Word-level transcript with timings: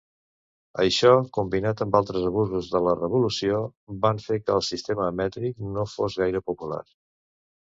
Això, 0.83 1.09
combinat 1.37 1.83
amb 1.85 1.97
altres 1.99 2.25
abusos 2.29 2.69
de 2.77 2.81
la 2.87 2.95
Revolució, 3.01 3.61
van 4.07 4.23
fer 4.25 4.39
que 4.47 4.57
el 4.57 4.65
sistema 4.71 5.11
mètric 5.21 5.63
no 5.77 5.87
fos 5.95 6.19
gaire 6.25 6.43
popular. 6.51 6.83